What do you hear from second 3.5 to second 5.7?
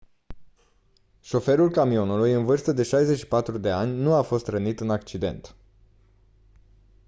de ani nu a fost rănit în accident